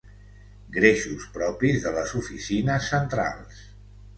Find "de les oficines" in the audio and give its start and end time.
1.85-2.89